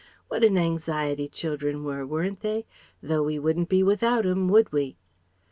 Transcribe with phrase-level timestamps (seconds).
[0.29, 2.65] What an anxiety children were, weren't they?
[3.03, 4.97] Though we wouldn't be without 'em, would we?"